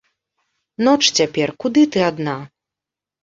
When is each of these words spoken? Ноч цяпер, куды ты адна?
Ноч 0.87 1.03
цяпер, 1.17 1.53
куды 1.63 1.83
ты 1.97 2.03
адна? 2.09 2.35